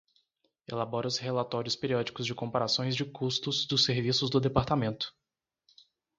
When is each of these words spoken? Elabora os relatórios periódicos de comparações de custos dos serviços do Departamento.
Elabora 0.67 1.07
os 1.07 1.19
relatórios 1.19 1.75
periódicos 1.75 2.25
de 2.25 2.33
comparações 2.33 2.95
de 2.95 3.05
custos 3.05 3.67
dos 3.67 3.85
serviços 3.85 4.31
do 4.31 4.39
Departamento. 4.39 5.13